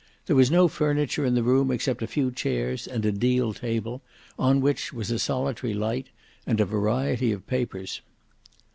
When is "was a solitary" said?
4.91-5.75